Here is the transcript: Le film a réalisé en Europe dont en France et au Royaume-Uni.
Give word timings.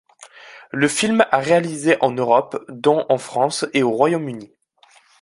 Le 0.71 0.87
film 0.87 1.27
a 1.29 1.37
réalisé 1.37 1.97
en 2.01 2.11
Europe 2.11 2.65
dont 2.69 3.05
en 3.09 3.19
France 3.19 3.67
et 3.75 3.83
au 3.83 3.91
Royaume-Uni. 3.91 4.51